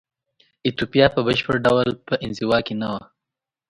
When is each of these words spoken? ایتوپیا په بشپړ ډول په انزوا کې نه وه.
ایتوپیا 0.65 1.05
په 1.15 1.19
بشپړ 1.27 1.55
ډول 1.65 1.89
په 2.07 2.13
انزوا 2.25 2.59
کې 2.65 2.73
نه 2.81 2.87
وه. 2.93 3.01